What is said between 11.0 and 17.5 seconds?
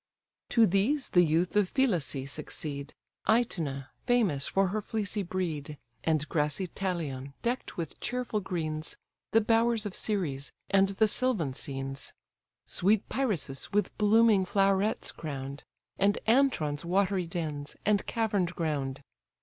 sylvan scenes. Sweet Pyrrhasus, with blooming flowerets crown'd, And Antron's watery